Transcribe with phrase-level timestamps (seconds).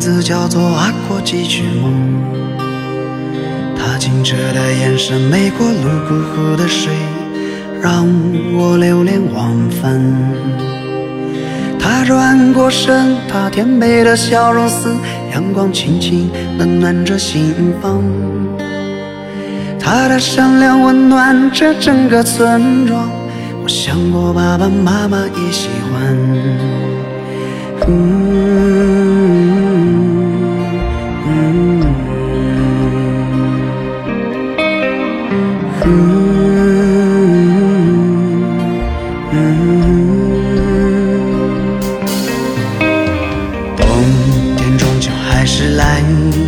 [0.00, 1.92] 字叫做阿过几曲梦。
[3.76, 6.90] 他清澈的眼神，没过泸沽湖的水，
[7.82, 8.06] 让
[8.56, 10.00] 我流连忘返。
[11.78, 14.88] 他转过身，他甜美的笑容似
[15.32, 18.02] 阳光，轻轻温暖着心房。
[19.78, 23.10] 他的善良温暖着整个村庄。
[23.62, 26.16] 我想我爸爸妈妈也喜欢。
[27.80, 27.88] 冬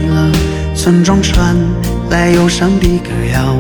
[0.09, 0.31] 了，
[0.75, 1.57] 村庄传
[2.11, 3.57] 来忧伤的歌谣。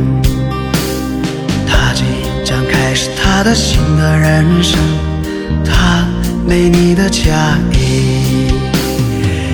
[1.66, 2.04] 他即
[2.44, 4.78] 将开始他的新的人生，
[5.64, 6.06] 他
[6.46, 8.52] 美丽的嫁衣。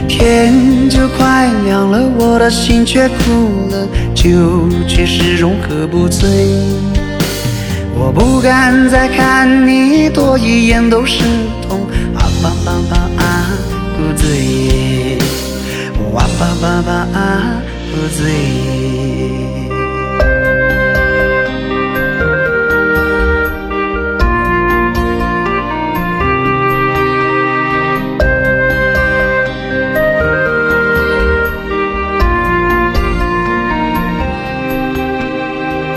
[0.09, 6.29] 天就快亮了，我的心却哭了，酒却始终喝不醉。
[7.95, 11.23] 我不敢再看你多一眼都是
[11.69, 13.47] 痛，啊吧吧吧啊，
[13.97, 14.78] 不醉，
[16.61, 18.25] 哇吧吧吧啊，不醉。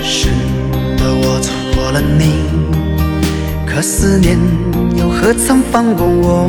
[0.03, 0.29] 是
[0.95, 2.45] 的，我错过了你，
[3.65, 4.37] 可思念
[4.95, 6.47] 又何曾放过我？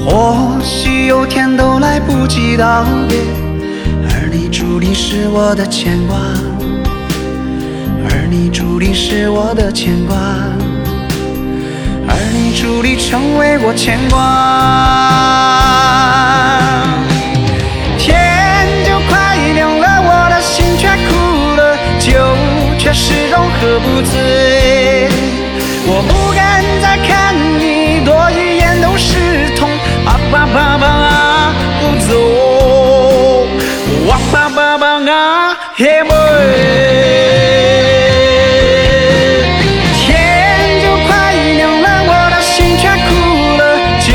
[0.00, 1.67] 或许有天都
[1.98, 3.18] 来不及道别，
[4.04, 6.16] 而你注定是我的牵挂，
[8.08, 10.16] 而你注定是我的牵挂，
[12.06, 14.18] 而你注定成为我牵挂。
[34.78, 35.02] 把我。
[39.96, 43.08] 天就快亮了，我的心却哭
[43.58, 43.60] 了，
[44.00, 44.06] 酒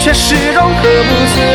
[0.00, 1.51] 却始终喝不醉。